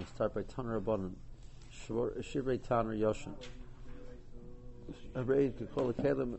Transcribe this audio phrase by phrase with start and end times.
[0.00, 1.12] We start by Tanur Rabbanon.
[1.86, 3.34] Shivrei Tanur Yoshin.
[5.58, 6.38] Could call a Kalim,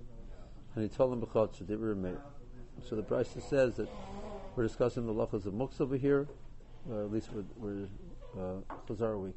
[0.73, 3.87] and he told him so the Brisa says that
[4.55, 6.27] we're discussing the lachas of Mux over here.
[6.89, 7.87] Uh, at least we're, we're
[8.35, 9.35] uh, Chazar week.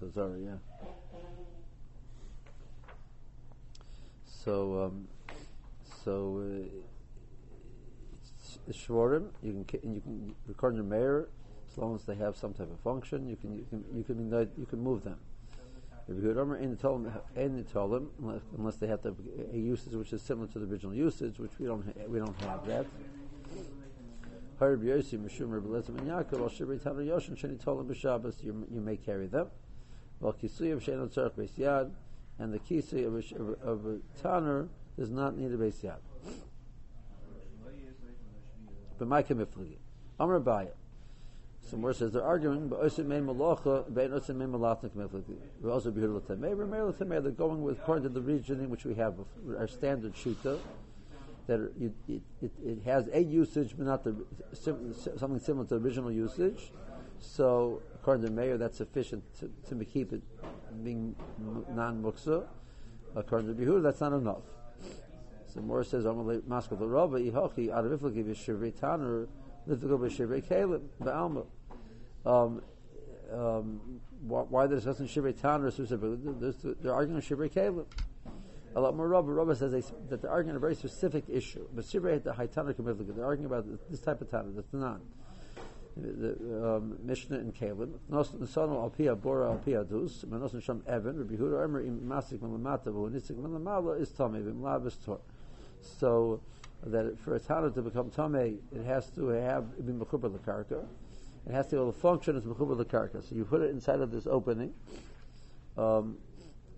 [0.00, 0.56] Chazar, yeah.
[4.24, 5.08] So, um,
[6.02, 6.97] so uh,
[8.72, 9.28] shvorim.
[9.42, 11.28] You can you can record your Meir
[11.70, 13.28] as long as they have some type of function.
[13.28, 15.18] You can you can you can you can move them.
[16.08, 18.02] If you in the
[18.56, 19.14] unless they have to
[19.52, 22.66] a usage which is similar to the original usage, which we don't we don't have
[22.66, 22.86] that.
[28.42, 29.46] You, you may carry them.
[32.40, 35.98] And the kisui of a, of a tanner does not need a base yad.
[38.98, 39.76] B'maika mifligi.
[40.20, 40.70] Amr Baya.
[41.68, 45.36] Some more says they're arguing, but osim mein malacha, bein osim mein malatnik mifligi.
[45.60, 48.84] We also be here l'tamei, remember l'tamei, they're going with, according to the reasoning which
[48.84, 49.14] we have,
[49.58, 50.58] our standard shita,
[51.46, 54.14] that it, it, it, it, has a usage, but not the,
[54.52, 56.72] something similar to the original usage.
[57.20, 60.22] So, according to Meir, that's sufficient to, to keep it
[60.84, 61.16] being
[61.70, 62.46] non-muksa.
[63.16, 64.42] According to Behuda, that's not enough.
[65.54, 69.26] So Mor says, "I'm a "Amalei maskal the Rava ihochi adaviflaki v'shivrei taner
[69.66, 71.46] lifiko b'shivrei kelim ba'alma."
[72.26, 72.62] Um,
[73.32, 73.80] um,
[74.26, 76.18] why they're discussing shivrei taner specifically?
[76.82, 77.86] They're arguing shivrei kelim.
[78.76, 79.32] A lot more Rava.
[79.32, 81.66] Rava says they, that they're arguing a very specific issue.
[81.74, 83.16] But shivrei the High haytaner kamiflika.
[83.16, 85.00] They're arguing about this type of taner, that's non.
[85.96, 91.18] The um, Mishnah in Kalim, Nasanu al pia bora al pia dus, Manosan sham Evan,
[91.18, 95.18] Rabbi Huda Emer im masik malamata, v'u nisik malamala is tame, v'im lav is tor
[95.82, 96.40] so
[96.84, 100.84] that for a Tana to become Tame, it has to have be Mechubar Lakarka.
[101.46, 103.26] It has to be able to function as Mechubar Lakarka.
[103.28, 104.72] So you put it inside of this opening,
[105.76, 106.16] um,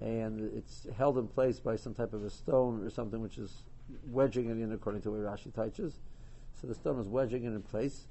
[0.01, 3.63] and it's held in place by some type of a stone or something which is
[4.07, 6.01] wedging it in according to what Rashi teaches.
[6.61, 8.07] So the stone is wedging it in place.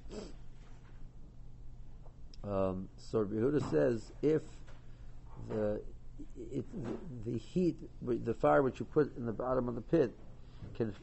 [2.44, 4.44] Um, so Yehuda says if
[5.50, 5.81] the,
[6.52, 10.16] it, the, the heat, the fire which you put in the bottom of the pit
[10.79, 10.95] can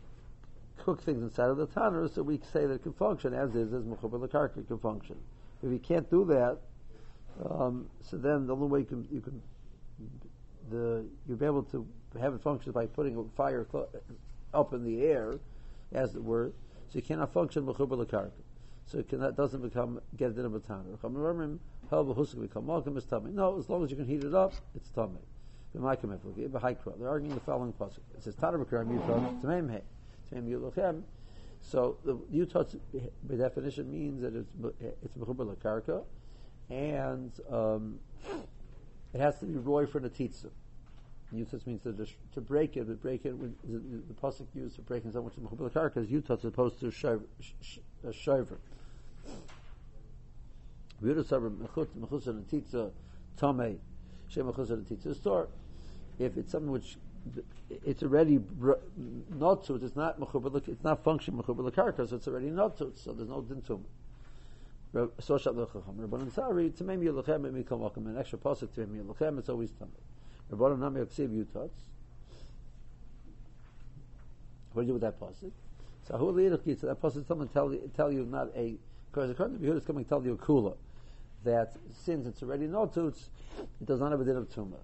[0.78, 3.72] cook things inside of the tanner, so we say that it can function as is,
[3.72, 5.16] as mechubar karka can function.
[5.62, 6.58] If you can't do that,
[7.50, 9.42] um, so then the only way you can, you can
[10.70, 11.86] the you'll be able to
[12.20, 13.66] have it function by putting a fire
[14.54, 15.38] up in the air,
[15.92, 16.52] as it were.
[16.88, 18.30] So you cannot function mechubar karka.
[18.86, 20.90] So it can, that doesn't become get it in a tummy.
[23.32, 25.18] No, as long as you can heat it up, it's tummy.
[25.76, 27.98] They're arguing the following pasuk.
[28.16, 31.02] It says Tana B'Karam Yutot Tmeim He Tmeim Yulochem.
[31.60, 32.78] So the Yutot
[33.24, 34.50] by definition means that it's
[35.02, 36.04] it's Mechubar Lakarka,
[36.70, 37.98] and um,
[39.12, 40.50] it has to be roy for the titza.
[41.34, 44.76] Yutot means to, to break it, but break it with the, the, the pasuk used
[44.76, 48.58] for breaking something which is Mechubar Lakarka is Yutot as opposed to a shiver.
[51.02, 52.90] Yutot Sabra Mechut Mechut and Titza
[53.38, 53.76] Tomei
[54.28, 55.48] Shem Mechut and Titza store
[56.18, 56.96] if it's something which
[57.84, 58.40] it's already
[59.34, 60.16] not to, it's not
[60.66, 63.82] it's not function mechubar l'karka, so it's already not to, so there's no din to.
[64.92, 65.96] So lechacham.
[65.96, 69.38] Rabbanim Sari me yelochem and mikol makom an extra pasuk to me yelochem.
[69.38, 69.88] It's always tamid.
[70.50, 71.70] Rabbanim nami yaksiv yutats.
[74.72, 75.50] What do you do with that pasuk?
[76.08, 78.78] So who leidach So that pasuk someone tell you tell you not a
[79.10, 80.76] because according to Yehuda is coming to tell you a kula
[81.44, 83.16] that since it's already not to, it
[83.84, 84.76] does not have a din of tumah.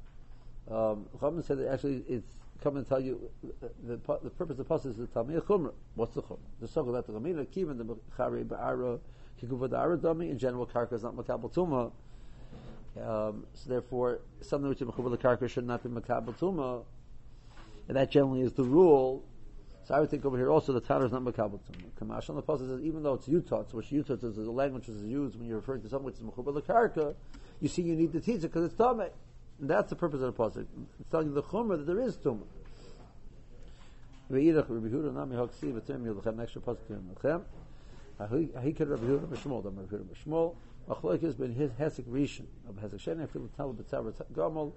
[0.70, 1.06] Um,
[1.42, 2.26] said that actually it's
[2.62, 3.30] come and tell you
[3.60, 5.72] the, the, the purpose of the pasuk is to tell me a chumrah.
[5.94, 6.38] What's the chumrah?
[6.60, 9.00] The song about the chamina, kivan the chari ba'ara,
[9.42, 10.30] kikuva the aradami.
[10.30, 11.90] In general, karka is not makabel tuma.
[12.96, 16.84] Um, so therefore, something which is makabel the karka should not be makabel tuma,
[17.88, 19.24] and that generally is the rule.
[19.84, 21.90] So I would think over here also the Tanner is not makabel tuma.
[22.00, 24.96] Kamash on the pasuk says even though it's yutot, which yutot is a language which
[24.96, 27.16] is used when you're referring to something which is makabel the karka,
[27.60, 29.10] you see you need the teacher because it's tamei.
[29.60, 30.66] That's the purpose of the pasuk.
[31.00, 32.42] It's telling the chumrah that there is tumah.
[34.28, 37.40] Rabbi Huda nami v'tem yulchem extra pasuk to.
[38.20, 40.54] Ahikad Rabbi Huda b'shmol dam Rabbi Huda b'shmol.
[40.88, 44.72] Achloikis ben his hesek rishon of hesek sheni b'tzavar gamol.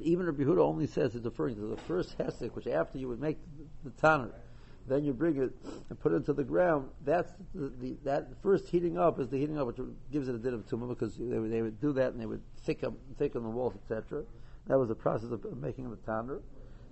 [0.00, 3.20] Even Rabbi Huda only says it's referring to the first hesek, which after you would
[3.20, 3.38] make
[3.82, 4.30] the, the tanner
[4.86, 5.50] then you bring it
[5.88, 6.88] and put it into the ground.
[7.04, 9.78] That's the, the, that first heating up is the heating up which
[10.10, 12.26] gives it a bit of tumah because they would, they would do that and they
[12.26, 14.24] would thicken thicken the walls, etc.
[14.66, 16.40] That was the process of making the tanner.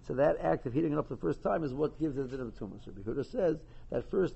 [0.07, 2.25] So that act of heating it up the first time is what gives it a
[2.25, 2.85] bit of tumah.
[2.85, 3.59] So Behuda says
[3.91, 4.35] that first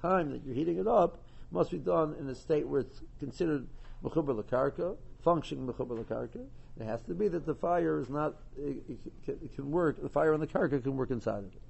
[0.00, 3.66] time that you're heating it up must be done in a state where it's considered
[4.02, 6.44] mechuber lakarka, functioning mechuber lakarka.
[6.78, 8.82] It has to be that the fire is not, it,
[9.28, 11.62] it, can work, the fire on the karka can work inside of it.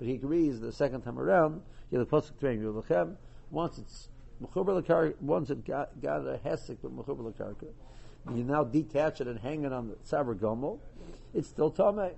[0.00, 1.60] But he agrees the second time around,
[1.90, 2.64] you have the pasuk training
[3.50, 4.08] once it's
[4.42, 7.66] mechuber lakarka, once it got, got a hesek with mechuber lakarka,
[8.34, 10.78] you now detach it and hang it on the saber gomel,
[11.34, 12.14] it's still tamei.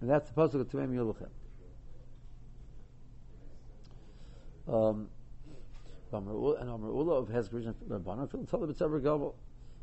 [0.00, 1.28] And that's the pasuk of Tumem Yulachem.
[4.72, 5.08] Um,
[6.12, 9.34] and Amr Ula of Hezgrish Rabbanon Film Tell it's ever gobble.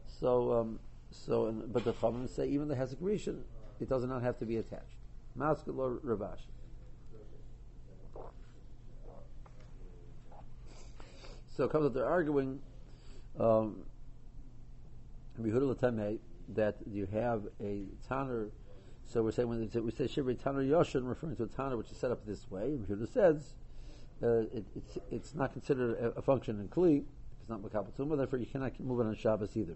[0.07, 0.79] So, um,
[1.11, 4.55] so, and, but the Chachamim say even the Hezgrish, it does not have to be
[4.55, 4.98] attached.
[5.39, 6.41] Maskul or Ravash.
[11.55, 12.59] So it comes that they're arguing
[13.39, 13.83] um,
[15.37, 18.49] that you have a tanner
[19.11, 21.97] so we're saying when we say Shivri Tanner Yoshin, referring to a Tanner which is
[21.97, 23.55] set up this way, Yehuda says
[24.21, 27.03] uh, it, it's, it's not considered a, a function in Kli,
[27.39, 29.75] it's not Makabal Tumah, therefore you cannot move it on Shabbos either.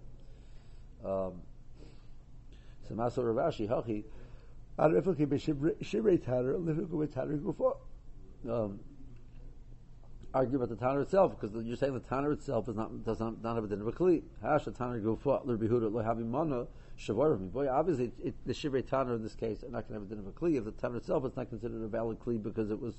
[1.03, 1.41] Um,
[2.87, 4.03] so Maso Ravashi, Hachi,
[8.49, 8.79] Um,
[10.33, 13.43] argue about the Tanner itself, because you're saying the Tanner itself is not, does not,
[13.43, 14.23] not have a din of a Kli.
[14.41, 16.67] Hash, the Tanner Gufo, Lirbihuda, Lohavimana,
[16.99, 17.51] Shavarim.
[17.51, 20.11] Boy, obviously, it, it, the Shivrei Tanner in this case are not going to have
[20.11, 20.57] a din of a Kli.
[20.57, 22.95] If the Tanner itself is not considered a valid Kli because it was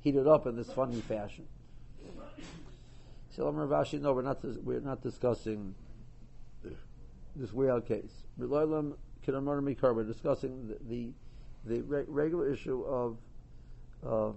[0.00, 1.46] heated up in this funny fashion.
[3.36, 5.74] Shalom Ravashi, no, we're not, we're not discussing
[7.36, 7.86] this weird out
[9.24, 9.34] case.
[9.82, 11.10] We're discussing the, the,
[11.64, 13.16] the re- regular issue of,
[14.06, 14.36] um,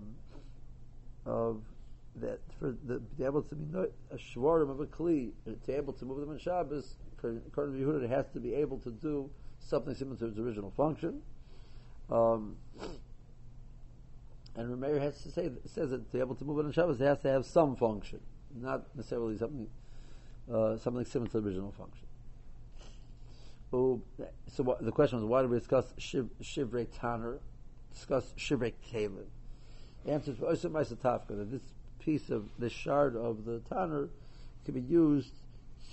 [1.26, 1.62] of
[2.18, 3.78] that for the, to be able to be
[4.12, 7.86] a shvarim of a kli, to be able to move them in Shabbos, according to
[7.86, 9.30] Yehuda, it has to be able to do
[9.60, 11.22] something similar to its original function.
[12.12, 12.56] Um,
[14.56, 17.02] and Rameir has to say says that to be able to move it on Shabbos,
[17.02, 18.20] it has to have some function,
[18.56, 19.68] not necessarily something
[20.52, 22.05] uh, something similar to the original function.
[23.76, 24.02] Oh,
[24.48, 27.40] so what, the question was, why did we discuss shiv, Shivrei Tanner,
[27.94, 29.26] discuss Shivrei Kalim?
[30.06, 34.08] The answer is also that this piece of, this shard of the Tanner
[34.64, 35.34] can be used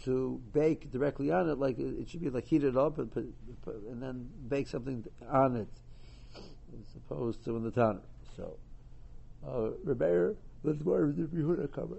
[0.05, 3.35] to bake directly on it, like it, should be like heated up and, put,
[3.91, 5.69] and then bake something on it,
[6.37, 8.03] as opposed to in the tanner.
[8.37, 8.57] So,
[9.45, 11.99] uh, Rebbeir, let's more of the Yehuda cover.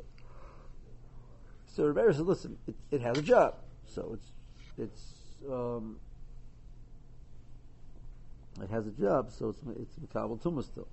[1.68, 3.56] So Rebbeir said, "Listen, it, it, has a job,
[3.86, 4.31] so it's
[4.77, 5.97] it's um,
[8.61, 10.87] it has a job, so it's it's Makabal Tumah still."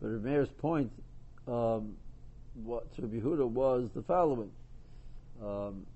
[0.00, 0.90] But Rebbeir's point
[1.46, 1.96] um,
[2.54, 4.50] what to Yehuda was the following.
[5.42, 5.86] Um,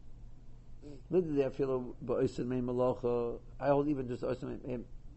[3.60, 4.22] I hold even just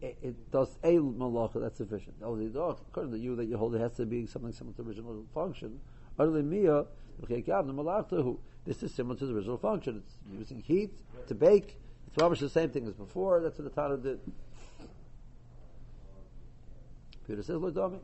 [0.02, 2.16] it does a malacha, that's sufficient.
[2.20, 5.24] According to you, that you hold it has to be something similar to the original
[5.34, 5.80] function.
[8.66, 10.02] This is similar to the original function.
[10.04, 10.90] It's using heat
[11.28, 11.78] to bake.
[12.12, 13.40] It's almost the same thing as before.
[13.40, 14.20] That's what the Tana did.
[17.26, 17.98] Peter says, Lord Domi,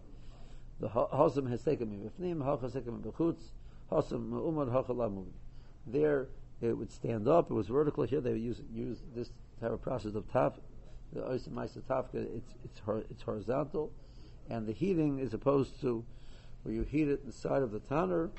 [0.78, 3.40] the Hosam has taken me b'fnim, Hachas has taken me b'chutz,
[3.90, 5.26] Hosam ma'umad, Hachalam
[5.86, 6.28] There,
[6.60, 7.50] it would stand up.
[7.50, 8.04] It was vertical.
[8.04, 9.30] Here they would use use this
[9.60, 10.54] type of process of taf.
[11.12, 12.14] The oisim tafka.
[12.14, 12.80] It's it's
[13.10, 13.92] it's horizontal,
[14.48, 16.04] and the heating is opposed to
[16.62, 18.30] where you heat it inside of the tanner,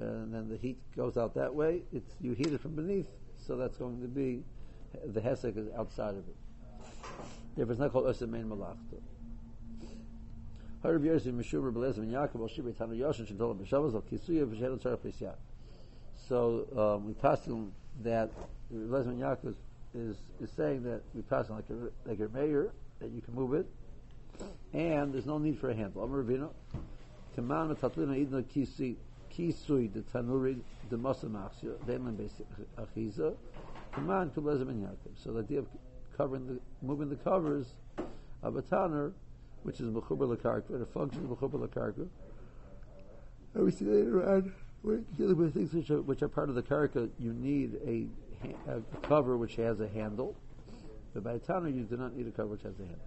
[0.00, 1.82] and then the heat goes out that way.
[1.92, 4.44] It's you heat it from beneath, so that's going to be
[5.04, 6.36] the hesek is outside of it.
[7.56, 8.48] Therefore, it's not called oisim main
[12.10, 15.34] Yaakov Al Tanu Yoshin B'Shavos Al Kisuya.
[16.28, 17.72] So um, we pass on
[18.02, 18.30] that
[18.72, 19.54] Lesman Yaakov
[19.94, 23.34] is, is saying that we pass on like a, like a Meir that you can
[23.34, 23.66] move it,
[24.72, 26.02] and there's no need for a handle.
[26.02, 26.22] Amar
[27.34, 27.74] Kaman the
[32.16, 32.30] the
[32.78, 33.34] Achiza
[33.96, 34.30] Kaman.
[34.34, 35.66] So the idea of
[36.16, 37.66] covering the moving the covers
[38.42, 39.12] of a tanner,
[39.62, 42.06] which is mechuber lekarka, the function of mechuber lekarka.
[43.54, 46.54] And we see later on we're dealing with things which are, which are part of
[46.54, 47.10] the karka.
[47.18, 48.06] You need a,
[48.70, 50.36] a, cover which has a handle.
[51.14, 53.00] But by Tana, you do not need a cover which has a handle.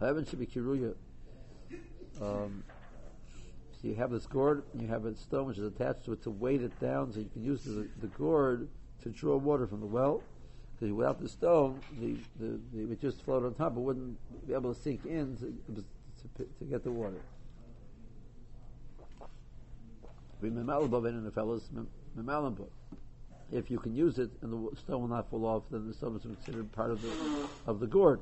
[0.00, 0.94] However, should be kiruya.
[2.20, 2.64] Um,
[3.82, 6.22] so you have this gourd, and you have a stone which is attached to it
[6.22, 8.68] to weight it down, so you can use the, the gourd
[9.02, 10.22] to draw water from the well.
[10.74, 13.76] Because without the stone, the, the, the, it would just float on top.
[13.76, 15.84] It wouldn't be able to sink in to,
[16.36, 17.20] to, to get the water.
[23.50, 26.16] If you can use it and the stone will not fall off, then the stone
[26.16, 27.10] is considered part of the
[27.66, 28.20] of the gourd,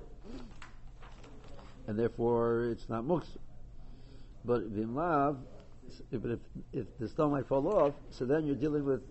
[1.86, 3.38] and therefore it's not muksa.
[4.44, 5.38] But lav,
[6.10, 6.38] if, if,
[6.72, 9.02] if the stone might fall off, so then you're dealing with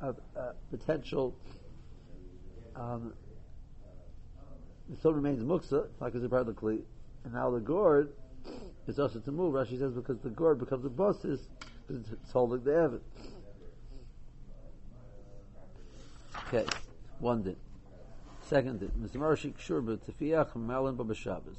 [0.00, 1.36] a, a potential.
[2.74, 3.14] Um,
[4.88, 6.82] the stone remains muksa, like as a part of the kli,
[7.24, 8.12] and now the gourd
[8.86, 9.54] is also to move.
[9.54, 11.40] Rashi says because the gourd becomes a basis
[11.86, 13.00] because it's holding the evid.
[16.48, 16.66] Okay,
[17.18, 17.56] one din.
[18.42, 18.92] Second din.
[19.00, 21.56] Mizmarashik shurba tefiach malin b'b'shabbos.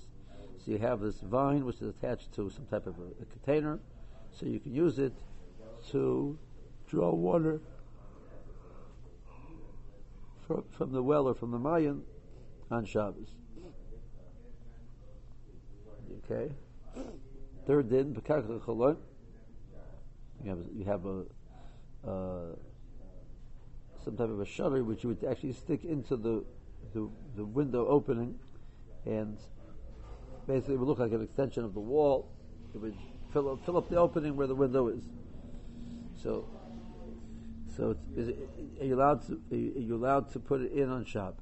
[0.68, 3.80] So you have this vine which is attached to some type of a, a container,
[4.32, 5.14] so you can use it
[5.92, 6.38] to
[6.90, 7.62] draw water
[10.46, 12.04] from, from the well or from the Mayan
[12.70, 13.30] on Shabbos.
[16.30, 16.54] Okay.
[17.66, 18.14] Third din,
[20.44, 21.24] you have you have a
[22.06, 22.56] uh,
[24.04, 26.44] some type of a shutter which you would actually stick into the
[26.94, 28.38] the, the window opening,
[29.06, 29.38] and
[30.48, 32.32] basically it would look like an extension of the wall.
[32.74, 32.96] It would
[33.32, 35.04] fill up, fill up the opening where the window is.
[36.16, 36.48] So,
[37.76, 38.50] so is it,
[38.80, 41.36] are you allowed to are you allowed to put it in on Shabbos?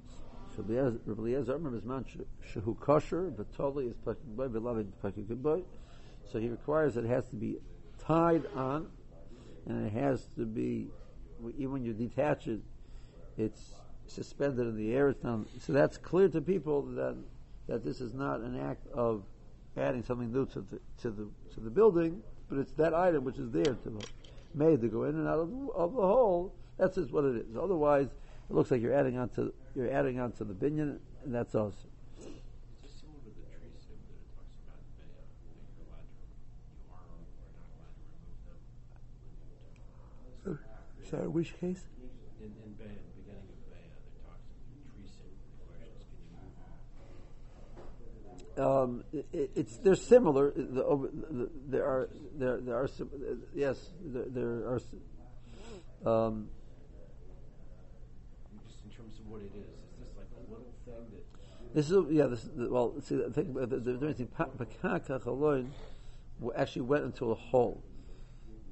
[0.56, 2.06] So Rabbi Eliezer remembers man
[2.54, 5.62] shehu kosher v'toli is paking boy beloved paking boy.
[6.32, 7.58] So he requires that it has to be
[8.00, 8.88] tied on,
[9.68, 10.90] and it has to be
[11.58, 12.62] even when you detach it,
[13.38, 13.74] it's
[14.08, 15.10] suspended in the air.
[15.10, 17.16] It's not, so that's clear to people that
[17.68, 19.24] that this is not an act of
[19.78, 23.38] adding something new to the to the to the building, but it's that item which
[23.38, 24.00] is there to
[24.54, 26.54] made to go in and out of, of the hole.
[26.78, 27.56] That's just what it is.
[27.56, 28.08] Otherwise,
[28.50, 31.56] it looks like you're adding on to you're adding on to the binyan, and that's
[31.56, 31.88] also.
[41.10, 41.82] Sorry, which case?
[42.42, 44.50] In, in Be'ah, beginning of Be'ah, there talks
[44.90, 45.30] tree sim.
[45.60, 46.18] The question is, can
[48.10, 50.52] you move Um, it, it's they're similar.
[50.52, 53.10] The, the, there are there there are some,
[53.54, 54.80] yes there, there are.
[56.06, 56.48] Um,
[58.68, 59.66] just in terms of what it is?
[59.66, 61.76] Is this like a little thing that?
[61.76, 62.28] This is yeah.
[62.28, 62.94] This well.
[63.02, 65.66] See, the thing the, the, the, the
[66.56, 67.84] actually went into a hole.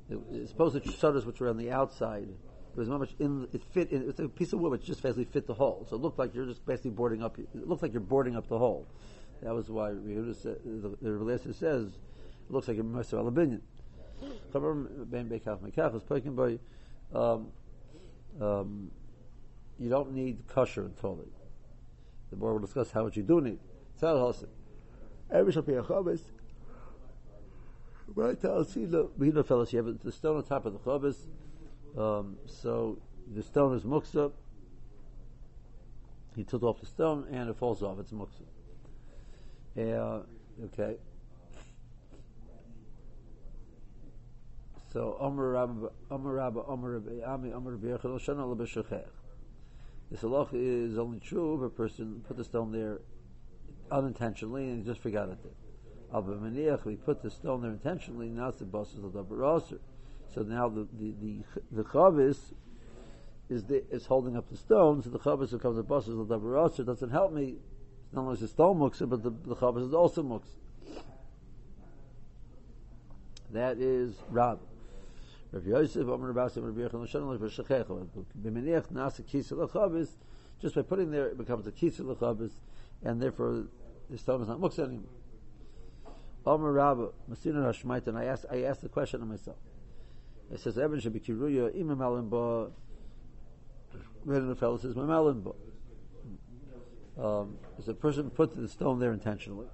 [0.09, 2.29] It, it's supposed to shutters which were on the outside.
[2.29, 3.47] It was not much in.
[3.51, 3.91] It fit.
[3.91, 5.85] In, it's a piece of wood which just basically fit the hole.
[5.89, 7.37] So it looked like you're just basically boarding up.
[7.37, 8.87] It looked like you're boarding up the hole.
[9.43, 11.93] That was why Yehuda said, the, the says it
[12.49, 13.61] looks like a Maser Alabinian.
[14.53, 16.59] Ben Bekaf Mekaf is speaking by.
[17.13, 17.47] Um,
[18.39, 18.91] um,
[19.77, 21.27] you don't need kosher in Toli.
[22.29, 23.59] The board will discuss how much you do need.
[24.01, 24.47] Tzal Hasid.
[25.29, 26.21] Every shall be a chavis.
[28.15, 29.73] Right, I'll see the Behina fellows.
[29.73, 31.17] You have the stone on top of the chavis.
[31.97, 32.97] Um, so
[33.35, 34.31] the stone is muksa.
[36.35, 37.99] He took off the stone and it falls off.
[37.99, 38.43] It's muksa.
[39.77, 40.19] Uh,
[40.65, 40.97] okay.
[44.91, 49.07] So Omer Rabba, Omer Rabba, Omer Rabbi Ami, Omer Rabbi Yechon, Shana Lebbe Shechech.
[50.11, 52.99] This halach is only true if a person put the stone there
[53.91, 55.39] unintentionally and just forgot it.
[56.13, 59.59] Abba Maniach, we put the stone there intentionally, now it's the boss of the double
[60.31, 62.53] So now the, the, the, the chavis
[63.49, 66.25] is, the, is holding up the stone, so the chavis becomes the boss of the
[66.25, 67.55] double doesn't help me.
[68.13, 70.55] Not only is the stone muksa, but the, the chavis is also muksa.
[73.51, 74.59] That is Rab.
[75.51, 78.07] Rav Yosef, Omer Rabbasim, Rabbi Yechon, Lashon, Lashon, Shechecha.
[78.39, 80.09] B'meniach, nasa kisa l'chavis,
[80.59, 82.51] just by putting there, it becomes a kisa l'chavis,
[83.03, 83.65] and therefore
[84.09, 85.09] the stone is not muksa anymore.
[86.45, 89.57] Omer Rabba, Masina Rashmaita, and I asked, I asked the question of myself.
[90.51, 92.69] It says, Eben should be kiruya, imam alim ba,
[94.25, 95.51] Red the fellow says, Mamalin ba.
[97.19, 99.67] Um, a person puts the stone there intentionally,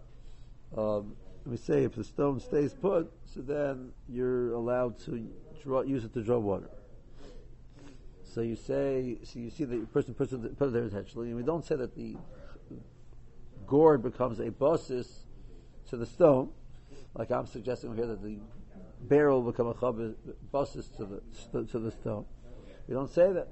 [0.77, 1.15] um,
[1.45, 5.27] we say if the stone stays put, so then you're allowed to
[5.63, 6.69] draw, use it to draw water.
[8.23, 11.37] So you say, so you see the person puts it, put it there intentionally, and
[11.37, 12.17] we don't say that the
[13.65, 15.25] gourd becomes a basis
[15.89, 16.49] to the stone,
[17.15, 18.37] like I'm suggesting here that the
[19.01, 20.13] barrel will become a
[20.51, 22.25] basis to the to the stone.
[22.87, 23.47] We don't say that,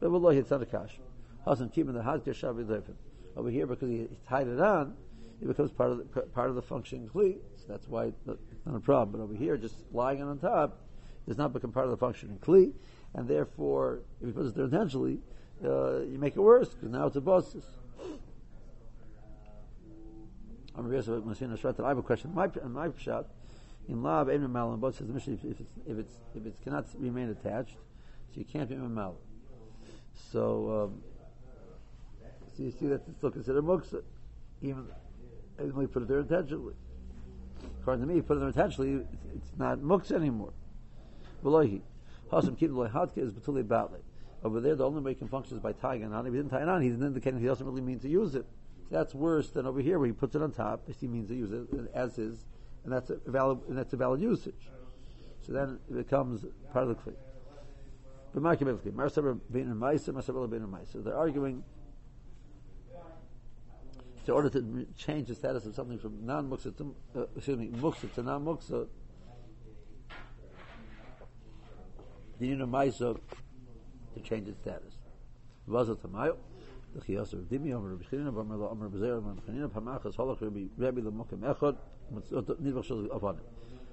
[0.00, 0.98] but wallahi it's not a kash.
[1.44, 2.66] Hasn't the hadker shavi
[3.36, 4.94] over here because he tied it on,
[5.40, 7.36] it becomes part of the, part of the functioning kli.
[7.56, 9.12] So that's why it's not a problem.
[9.12, 10.80] But over here, just lying on top
[11.28, 12.72] does not become part of the functioning kli,
[13.14, 15.18] and therefore, if he puts it there intentionally,
[15.64, 17.64] uh, you make it worse because now it's a basis.
[20.74, 22.34] I'm I have a question.
[22.34, 23.28] My my shot
[23.88, 26.86] in lav ein malam, but says the mission if it's if it's if it cannot
[26.98, 27.76] remain attached,
[28.28, 29.16] so you can't be mal.
[30.32, 31.02] So, um,
[32.56, 34.02] so you see that it's still considered muksa,
[34.62, 34.86] even
[35.60, 36.74] even we put it there intentionally.
[37.80, 40.52] according to me, if you put it there intentionally, it's, it's not muksa anymore.
[44.44, 46.26] Over there, the only way it can function is by tying it on.
[46.26, 48.46] If he didn't tie it on, he's indicating he doesn't really mean to use it.
[48.90, 51.34] That's worse than over here where he puts it on top, if he means to
[51.34, 52.46] use it as is,
[52.84, 54.70] and that's a valid, and that's a valid usage.
[55.40, 57.14] So then it becomes part of the kli.
[58.32, 61.02] But Markibevki, Marsaber being in Maisa, Marsaber being in Maisa.
[61.02, 61.64] They're arguing
[64.26, 68.12] in order to change the status of something from non-muksa to, uh, excuse me, muksa
[68.14, 68.88] to non-muksa,
[72.40, 73.18] you need a Maisa
[74.14, 74.94] to change its status.
[75.68, 76.36] Vazal Tamayo,
[76.94, 81.00] the Chiyas Dimi, Omer Rebbe Omer Lo Omer Bezer, Omer Chanina, Pamachas, Holach Rebbe, Rebbe
[81.00, 81.76] Lemokim Echad,
[82.12, 83.38] Nidvach Shal Avon.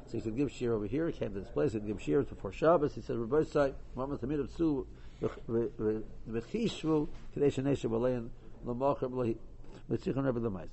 [0.08, 2.24] So he said, give shir over here, he came to this place, he give shir
[2.24, 4.86] before Shabbos, he said, Rebbe Sai, Mama Tamid of Su,
[5.22, 8.30] V'chishvu, Kadesh Nesha Balein,
[8.66, 9.38] Lemochem,
[9.90, 10.70] L'tzichon Rebbe Lemais.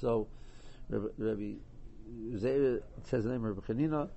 [0.00, 0.28] So,
[0.88, 1.58] Rebbe
[2.36, 4.08] Zeir says the name of Rebbe Chanina,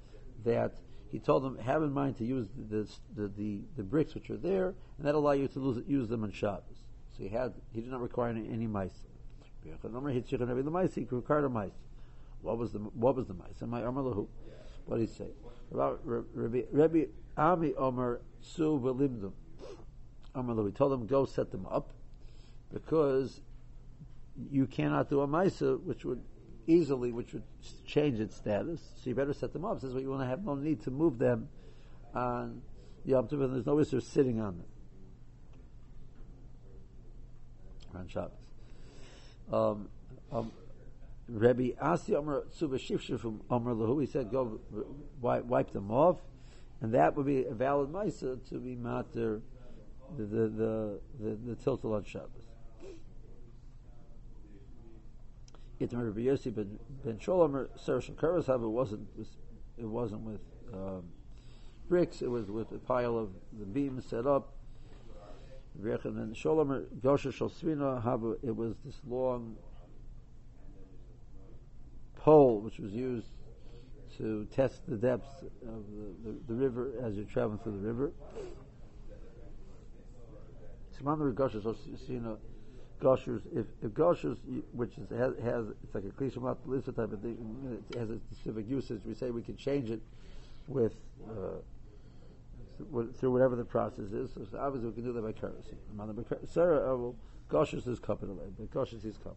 [0.44, 0.76] that
[1.12, 4.38] he told them, have in mind to use the, the, the, the bricks which are
[4.38, 6.84] there, and that allow you to lose, use them on Shabbos.
[7.16, 9.06] So he had, he did not require any, any mice.
[9.64, 11.72] He required a mice.
[12.42, 13.62] What was the, what was the mice?
[13.62, 14.28] And my Amalahu,
[14.86, 15.28] what did he say?
[15.72, 17.06] About Rabbi
[17.38, 19.32] Ami Omer Su Velimdum.
[20.36, 21.94] Amalahu, he told them, go set them up,
[22.74, 23.42] because
[24.50, 26.22] you cannot do a Maisa, which would
[26.66, 27.44] easily, which would
[27.86, 28.82] change its status.
[28.96, 29.80] So you better set them up.
[29.80, 31.50] Says what you want to have no need to move them
[32.16, 32.62] on
[33.06, 34.66] Yom Tov, and there's no issue sitting on them
[37.96, 38.32] on Shabbos.
[39.52, 39.90] Um,
[40.32, 40.52] um,
[41.30, 44.60] Rabbi Asi Omer Suba Shifshif Omer Lahu, he said, go
[45.22, 46.18] wipe, wipe, them off,
[46.82, 49.42] and that would be a valid Maisa to be matter
[50.18, 52.43] the the the, the, the tiltal on Shabbos.
[55.82, 59.08] Itamar Rabbi Yossi ben, ben Sholem Sershim Karasab, it wasn't
[59.78, 60.42] it wasn't with
[60.74, 61.04] um,
[61.90, 64.54] bricks, it was with a pile of the beams set up.
[65.76, 69.56] And then Sholomer Gosha Shosvina it was this long
[72.16, 73.28] pole which was used
[74.18, 75.84] to test the depths of
[76.24, 78.12] the, the, the river as you're traveling through the river.
[80.96, 82.38] Simon Gosha Shosvina
[83.04, 84.38] Goshers, if, if Goshers,
[84.72, 88.18] which is, has, has, it's like a cliche list type of thing, it has a
[88.18, 90.02] specific usage, we say we can change it
[90.68, 90.94] with,
[91.30, 91.60] uh,
[93.20, 94.32] through whatever the process is.
[94.34, 95.76] So obviously we can do that by courtesy.
[96.48, 97.16] Sarah, uh, well,
[97.50, 99.36] Goshers is capital, but Goshers is cup.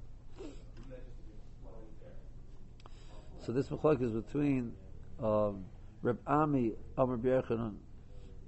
[3.45, 4.73] So this machlok is between
[5.23, 5.65] um,
[6.03, 7.75] Reb Ami Amr B'Yechanan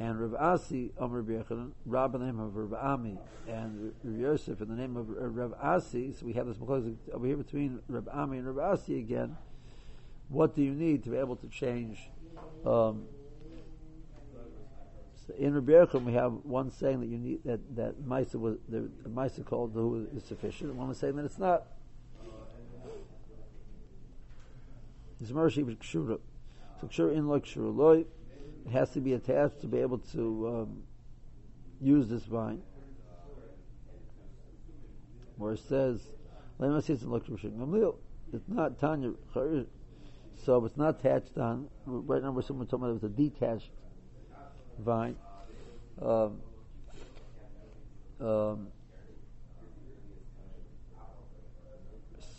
[0.01, 4.61] and Rav Asi Omer B'Yechanan, Rab in the name of Rav Ami, and Rav Yosef
[4.61, 6.13] in the name of Rav Asi.
[6.13, 9.37] So we have this over here between Rav Ami and Rav Asi again.
[10.29, 12.11] What do you need to be able to change?
[12.65, 13.07] Um,
[15.27, 18.57] so in Rabbi Yechon, we have one saying that you need that that Maisa was
[18.69, 21.65] the, the Maisa called who is sufficient, and one was saying that it's not.
[25.21, 26.21] It's Mershi Kshura.
[26.81, 28.05] So Kshura in like Kshura loy.
[28.67, 30.83] It has to be attached to be able to um,
[31.81, 32.63] use this vine.
[35.37, 36.01] Where it says,
[36.61, 41.69] it's not Tanya, so it's not attached on.
[41.87, 43.71] Right now, someone told me it was a detached
[44.79, 45.17] vine.
[46.03, 46.41] Um,
[48.21, 48.69] um,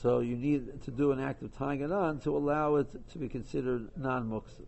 [0.01, 3.17] so you need to do an act of tying it on to allow it to
[3.17, 4.65] be considered non-muksa.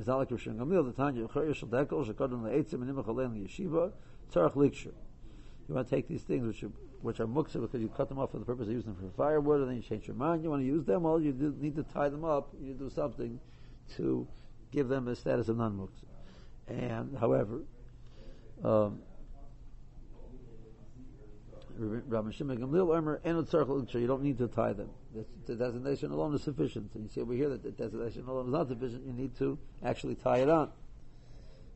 [0.00, 3.36] It's not like Rosh Gamil, the Tanya, Chayr Shal Dekel, Shekodin Le'etzim, and Nimach Alein
[3.36, 3.92] Yeshiva,
[4.32, 4.94] Tzarech Liksher.
[5.68, 6.70] You want to take these things which are,
[7.02, 9.14] which are muksa because you cut them off for the purpose of using them for
[9.14, 10.42] firewood, and then you change your mind.
[10.42, 12.48] You want to use them, well, you do, need to tie them up.
[12.58, 13.38] You do something
[13.96, 14.26] to
[14.72, 16.06] give them the status of non-muksa.
[16.66, 17.60] And, however,
[18.64, 19.00] um,
[21.80, 24.90] Rabbi Shimon Gamliel Omer Tzarech You don't need to tie them.
[25.46, 26.90] The designation alone is sufficient.
[26.94, 29.06] And you see over here that the designation alone is not sufficient.
[29.06, 30.70] You need to actually tie it on.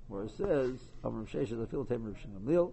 [0.09, 2.73] Where it says, Amr Shesha the Philatem Rav Shimon Gamliel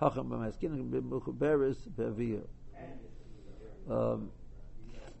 [0.00, 2.42] Hacham B'Maskin B'Muchu Beres Be'Aviyah.
[3.88, 4.30] Um,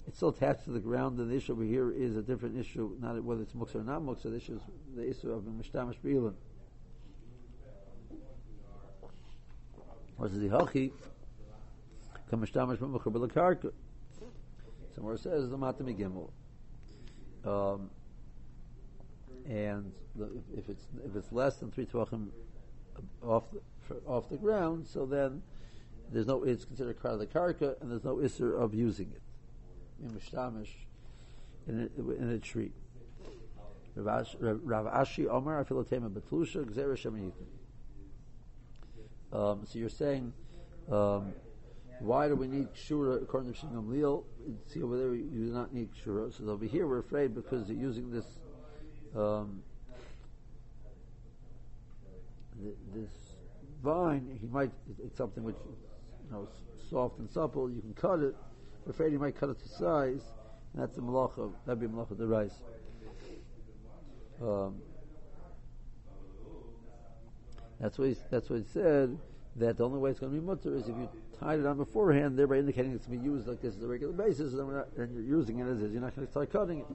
[0.08, 2.96] it's still attached to the ground, and the issue over here is a different issue,
[3.00, 4.24] not whether it's muksa or not muksa.
[4.24, 4.60] The issue is
[4.94, 5.96] the issue of mishtamish.
[10.16, 10.90] What is the hachi?
[12.30, 13.72] Kamishtamesh b'muchar b'lekarka.
[14.94, 16.30] Somewhere says the matami gimel.
[17.44, 17.90] Um,
[19.46, 22.28] and the, if it's if it's less than three tvachim
[23.22, 25.42] off the, off the ground, so then
[26.10, 29.22] there's no it's considered of the karka, and there's no isser of using it.
[30.02, 30.70] In mishtamish,
[31.68, 32.72] in a, in a tree.
[33.96, 37.32] Rav Ashi Afilotema Betlusha.
[39.32, 40.32] Um, so you're saying,
[40.90, 41.32] um,
[42.00, 44.24] why do we need shura according to Shinam Leal?
[44.66, 46.36] See over there, you do not need shura.
[46.36, 48.26] So over here, we're afraid because you're using this
[49.16, 49.62] um,
[52.94, 53.10] this
[53.82, 54.38] vine.
[54.40, 54.70] He might
[55.02, 56.48] it's something which you know
[56.90, 57.70] soft and supple.
[57.70, 58.34] You can cut it.
[58.84, 60.22] We're afraid he might cut it to size,
[60.72, 61.52] and that's the malacha.
[61.64, 62.62] That'd be malacha the rice.
[64.42, 64.76] Um,
[67.80, 69.18] that's what he, that's what he said.
[69.58, 71.08] That the only way it's going to be mutter is if you
[71.40, 74.12] tied it on beforehand, thereby indicating it's to be used like this as a regular
[74.12, 75.92] basis, and, not, and you're using it as is.
[75.92, 76.86] You're not going to start cutting it.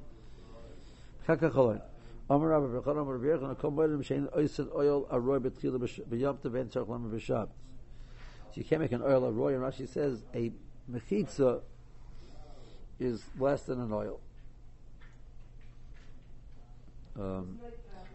[8.54, 10.52] So you can't make an oil aroy, and Rashi says a
[10.92, 11.62] mechitza
[13.00, 14.20] is less than an oil.
[17.20, 17.60] Um,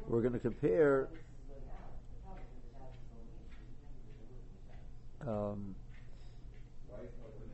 [0.08, 1.08] we're going to compare
[5.26, 5.74] um,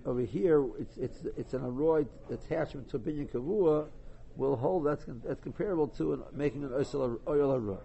[0.04, 0.64] over here.
[0.78, 3.88] It's it's it's an aroid attachment to binyan kavua.
[4.36, 7.76] Will hold that's that's comparable to an, making an oil aroy.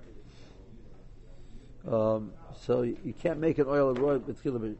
[1.87, 2.33] Um,
[2.65, 4.75] so you, can't make an oil aroy b'tchila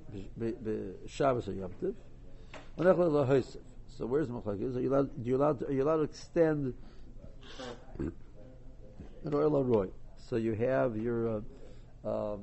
[1.07, 1.95] Shabbos or Yom Tov.
[3.97, 5.23] So where's the Are you allowed?
[5.23, 5.59] Do you allowed?
[5.59, 6.73] To, are you allowed to extend
[7.97, 9.87] an oil aroy?
[10.17, 11.41] So you have your,
[12.05, 12.41] uh, um,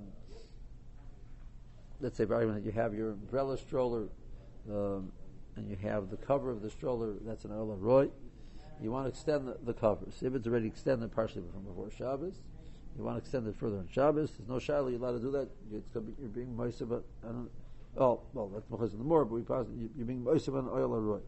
[2.00, 4.08] let's say, you have your umbrella stroller,
[4.70, 5.12] um,
[5.56, 7.14] and you have the cover of the stroller.
[7.24, 8.08] That's an oil aroy.
[8.82, 10.06] You want to extend the, the cover.
[10.10, 12.40] So if it's already extended partially from before Shabbos,
[12.96, 14.32] you want to extend it further on Shabbos.
[14.36, 15.48] There's no shaila you're allowed to do that.
[15.72, 17.04] It's you're being moist but.
[17.96, 20.94] Oh, well, that's because in the more, but we pass, you're being moist an oil
[20.94, 21.20] aroy.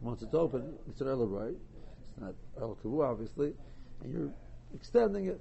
[0.00, 1.48] Once it's open, it's an oil aroy.
[1.48, 3.52] It's not oil kavu, obviously,
[4.02, 4.30] and you're
[4.74, 5.40] extending it.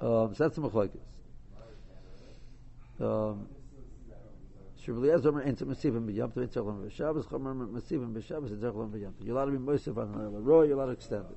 [0.00, 0.96] Um, so that's the machlokes.
[2.98, 3.36] You're
[4.96, 5.22] allowed
[9.46, 11.36] to be moisef on the roy, you're allowed to extend it.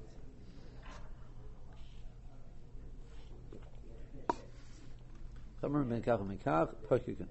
[5.61, 7.27] Kach kach,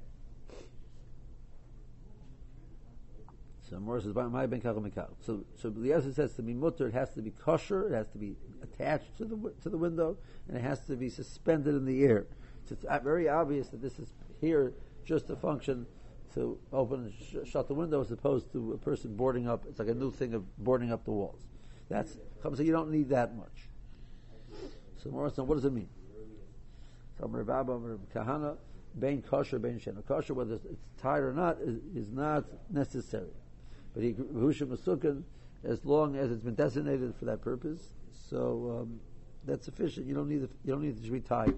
[3.69, 6.95] So Morris says, "My ben kach ben So, so Eliezer says to be mutter, it
[6.95, 10.57] has to be kosher, it has to be attached to the to the window, and
[10.57, 12.27] it has to be suspended in the air.
[12.71, 14.73] It's very obvious that this is here
[15.05, 15.87] just a function
[16.35, 19.65] to open and sh- shut the window as opposed to a person boarding up.
[19.69, 21.43] It's like a new thing of boarding up the walls.
[21.89, 22.57] That's come.
[22.57, 23.69] so you don't need that much.
[25.03, 25.89] So Morris, what does it mean?
[27.19, 28.57] So Rabba, Kahana,
[28.99, 30.67] bein kosher, bein shena kosher, whether it's
[31.01, 33.33] tied or not, is, is not necessary.
[33.95, 35.23] But he Masukin,
[35.65, 37.93] as long as it's been designated for that purpose,
[38.29, 39.01] so um,
[39.45, 40.07] that's sufficient.
[40.07, 41.55] You don't need the, you don't need it to be tied.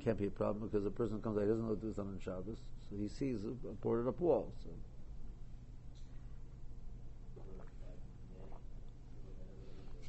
[0.00, 2.00] That can't be a problem because the person comes out, he doesn't know to do
[2.00, 2.58] on Shabbos,
[2.88, 4.52] so he sees a boarded up wall.
[4.62, 4.70] So.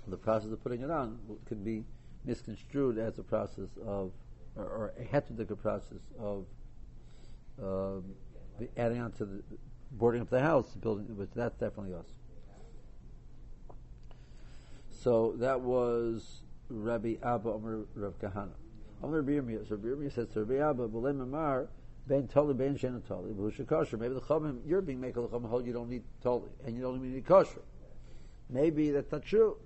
[0.07, 1.83] The process of putting it on could be
[2.25, 4.11] misconstrued as a process of,
[4.55, 6.45] or, or a heterodox process of
[7.61, 8.03] um,
[8.77, 9.43] adding on to the
[9.91, 12.07] boarding up the house, building, which that's definitely us.
[14.89, 18.53] So that was Rabbi Abba Omer Rav Kahana.
[19.03, 19.67] Omer Birmiya.
[19.67, 21.67] So Birmiya says to Rabbi B'lem Amar,
[22.07, 23.97] Ben Toli, Ben Shen Toli, B'husha Kosher.
[23.97, 26.81] Maybe the Chomim, you're being made a Chomim hold, you don't need Toli, and you
[26.81, 27.61] don't even need Kosher.
[28.49, 29.57] Maybe that's not true.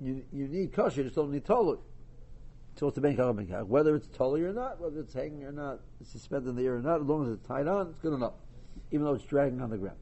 [0.00, 1.78] You, you need Kosher, you just don't need Toli.
[2.76, 5.80] So it's the Ben Chomim Whether it's Toli or not, whether it's hanging or not,
[6.00, 8.12] it's suspended in the air or not, as long as it's tied on, it's good
[8.12, 8.34] enough.
[8.90, 9.96] Even though it's dragging on the ground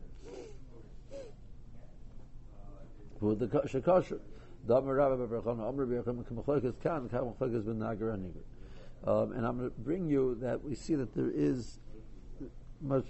[3.24, 4.20] with the shekosher.
[9.07, 11.79] Um, and I'm going to bring you that we see that there is
[12.81, 13.05] much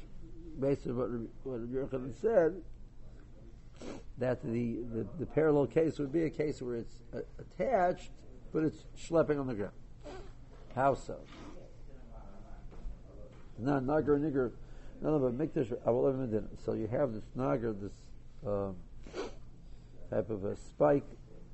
[0.58, 1.10] based on what,
[1.44, 2.60] what Yerchanan said,
[4.18, 8.10] that the, the, the, parallel case would be a case where it's uh, attached,
[8.52, 9.72] but it's schlepping on the ground.
[10.74, 11.18] How so?
[13.58, 14.52] Now, nagar nigrar,
[15.00, 15.70] none of a mikdash,
[16.64, 17.92] So you have this nagar, this
[18.46, 18.76] um,
[20.10, 21.04] type of a spike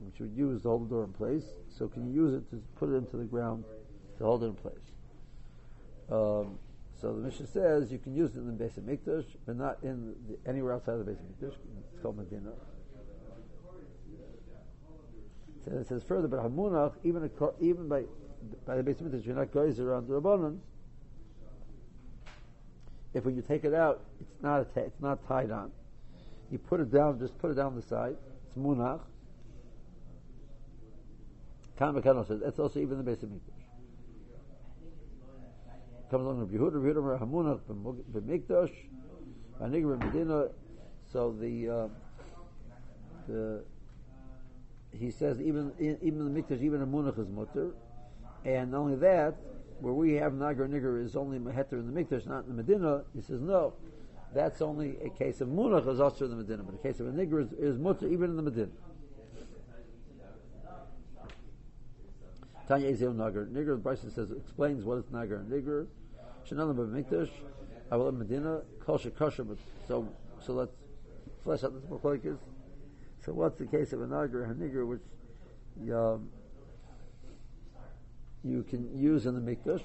[0.00, 1.44] which would use to hold the door in place.
[1.68, 3.64] So can you use it to put it into the ground
[4.18, 4.74] to hold it in place?
[6.10, 6.58] Um,
[7.00, 9.78] So the Mishnah says you can use it in the base of Mikdash, but not
[9.82, 11.56] in the, anywhere outside of the base of Mikdash.
[11.94, 12.52] It's called Medina.
[15.64, 18.04] So it says further, but Hamunach, even even by
[18.66, 20.58] by the base of Mikdash, you're not going around the Rabbanon.
[23.14, 25.72] If when you take it out, it's not it's not tied on.
[26.50, 28.16] You put it down, just put it down the side.
[28.46, 29.00] It's munach.
[31.80, 33.60] Kan says that's also even the base of Mikdash
[36.10, 37.60] comes along Rabbi Yehuda, Yehuda Hamunach
[38.12, 38.72] b'Mikdash,
[39.62, 40.48] Anigra Medina.
[41.12, 41.88] So the uh,
[43.28, 43.64] the
[44.92, 47.70] he says even even the Mikdash, even a Munach is mutter,
[48.44, 49.36] and not only that,
[49.80, 53.04] where we have Nagar Nigrar is only Meheter in the Mikdash, not in the Medina.
[53.14, 53.74] He says no,
[54.34, 57.06] that's only a case of Munach is also in the Medina, but a case of
[57.06, 58.70] a Nigrar is, is mutter even in the Medina.
[62.70, 63.46] Tanya Ezev Nagar.
[63.46, 65.88] Nigrar, the Braisa says, explains what is Nagar and Nigrar.
[66.48, 67.28] Shanalim b'mikdash,
[67.90, 69.42] Aval Medina, Kosher Kosher.
[69.42, 70.08] But so
[70.40, 70.70] so let's
[71.42, 72.38] flesh out this machlokes.
[73.24, 75.00] So what's the case of a nagar and a which
[75.92, 76.30] um,
[78.44, 79.82] you can use in the mikdash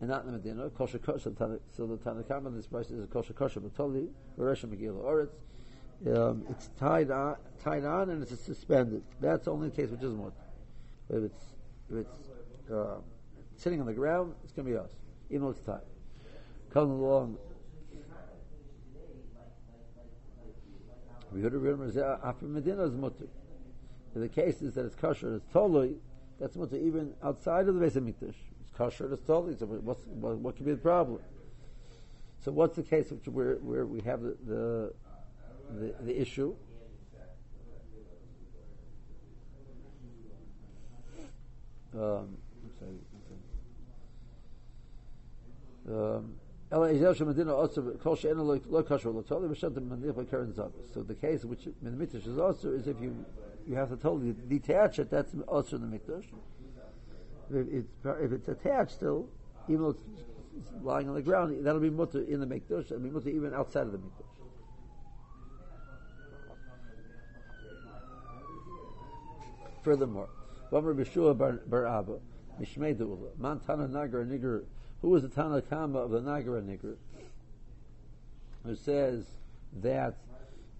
[0.00, 0.70] and not in the Medina?
[0.70, 1.32] Kosher Kosher.
[1.76, 5.34] So the Tanakh in this price is a Kosher Kosher, but totally Rosh Megillah Oretz.
[6.06, 9.02] Um, it's tied on, tied on, and it's suspended.
[9.20, 10.32] That's the only case which is more.
[11.10, 11.44] If it's
[11.90, 12.96] if it's uh,
[13.56, 14.90] sitting on the ground, it's going to be us,
[15.28, 15.82] even though it's tight.
[16.72, 17.36] Coming along.
[21.32, 23.26] We heard of after Medina is mutter.
[24.14, 25.94] The case is that it's kosher, it's totally,
[26.40, 28.34] that's mutter even outside of the base of Mikdash.
[28.60, 29.98] It's kosher, it's totally, so what,
[30.38, 31.20] what could be the problem?
[32.44, 34.92] So what's the case which where, where we have the, the,
[35.78, 36.54] the, the issue?
[41.94, 42.36] Um,
[45.88, 46.34] Um,
[46.70, 46.92] so
[51.02, 53.24] the case which in the mikdash is also is if you
[53.66, 55.10] you have to totally detach it.
[55.10, 56.26] That's also in the mikdash.
[57.50, 59.28] If it's, if it's attached still,
[59.68, 62.92] even though it's lying on the ground, that'll be mutter in the mikdash.
[62.92, 64.29] and be mutter even outside of the mikdash.
[69.82, 70.28] Furthermore,
[70.70, 72.18] Rabbi Bishua Bar Abba,
[72.60, 74.64] Mishmei Deula, Mantana Nagar Nigrar
[75.02, 76.96] who was the Tanakama of the Nagara Nikr,
[78.64, 79.24] who says
[79.80, 80.16] that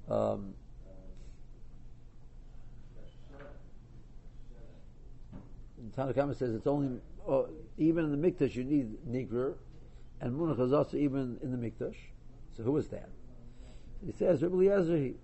[0.09, 0.55] um,
[5.97, 7.43] Tanakama says it's only uh,
[7.79, 9.55] even in the Mikdash you need Nigr,
[10.21, 11.97] and Munach is also even in the Mikdash.
[12.57, 13.09] So who is that?
[14.05, 15.15] He says Rabbi Eliezer.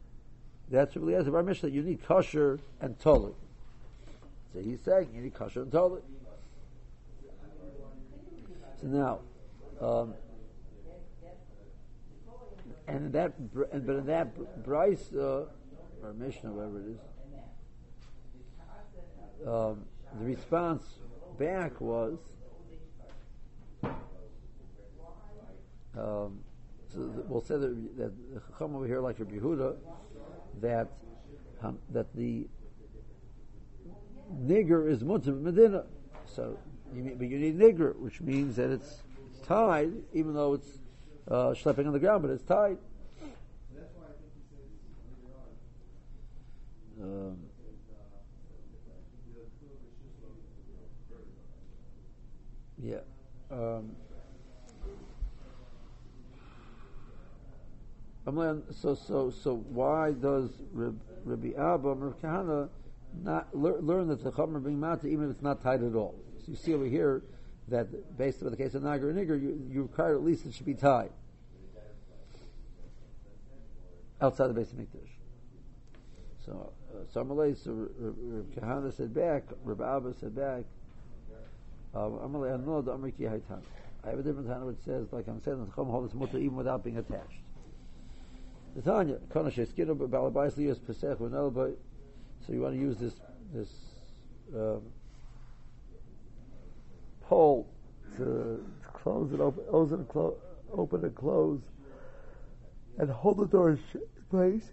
[0.71, 1.37] That's Rabbi Eliezer.
[1.37, 3.33] Our Mishnah you need kosher and toli.
[4.57, 6.01] So he's saying you need kosher and toli.
[8.81, 9.19] So now,
[9.87, 10.15] um,
[12.89, 13.35] and in that,
[13.73, 15.45] and, but in that Bryce uh,
[16.03, 16.99] or Mishnah, whatever it is,
[19.47, 19.85] um,
[20.19, 20.85] the response
[21.39, 22.17] back was.
[25.95, 26.41] Um,
[26.89, 28.13] so we'll say that, that
[28.53, 29.77] Chacham over here, like Rabbi Yehuda,
[30.63, 30.89] that
[31.63, 32.49] um, that the
[34.35, 35.85] nigrar is mutter medina.
[36.27, 36.59] So
[36.95, 39.03] you need, but you need nigrar, which means that it's,
[39.47, 40.79] tied, even though it's
[41.31, 42.79] uh, schlepping on the ground, but it's tied.
[47.01, 47.37] Um,
[52.83, 52.97] yeah.
[53.51, 53.93] Um,
[58.73, 62.69] so so so why does Rabbi Abba Rabbi Kahana
[63.23, 66.15] not learn that the chomer being mata even if it's not tied at all?
[66.39, 67.23] So you see over here
[67.69, 70.55] that based on the case of Nagar and Nigrar, you, you require at least it
[70.55, 71.11] should be tied
[74.21, 75.11] outside the base of Mikdash.
[76.45, 80.65] So, uh, Samalay, so Rav Kahana said back, Rav Abba said back,
[81.95, 82.09] uh,
[84.07, 86.57] I have a different Tana which says, like I'm saying, the Chum holds mutter even
[86.57, 87.41] without being attached.
[88.77, 89.75] The Tanya, Pesach,
[92.45, 93.15] so you want to use this,
[93.53, 93.69] this,
[94.55, 94.83] um,
[97.23, 97.69] pole
[98.17, 100.37] to close and open, open and close,
[100.73, 101.61] open and close,
[102.99, 103.81] and hold the door in
[104.31, 104.71] place.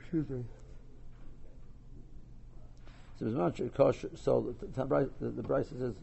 [0.00, 0.44] Excuse me.
[3.18, 4.10] So there's much kosher.
[4.14, 5.94] So the the, the, the Bryce says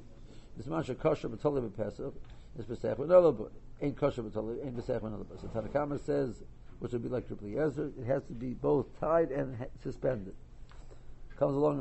[0.58, 2.14] there's much kosher but totally pesach.
[2.58, 3.52] It's pesach with but
[3.82, 5.42] ain't kosher but totally ain't pesach with but.
[5.42, 6.44] So Tanakama says,
[6.84, 10.36] which would be like triple yezer, it has to be both tied and suspended
[11.38, 11.80] comes along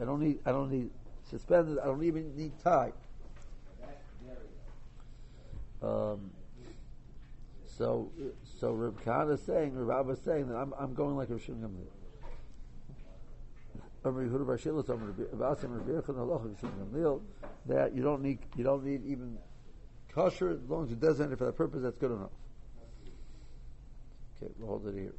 [0.00, 0.90] I don't need I don't need
[1.30, 1.78] suspended.
[1.78, 2.92] I don't even need tied.
[5.82, 6.30] Um,
[7.78, 8.10] so,
[8.60, 11.42] so Reb Khan is saying, Reb Abba is saying that I'm, I'm going like Rav
[11.42, 11.62] Shimon
[16.92, 17.20] Gamliel.
[17.66, 19.38] That you don't need, you don't need even
[20.14, 21.82] kosher as long as you designate it for that purpose.
[21.82, 22.30] That's good enough.
[24.64, 25.14] Hold it here.